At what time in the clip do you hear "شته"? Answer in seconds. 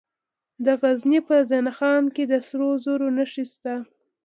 3.51-3.75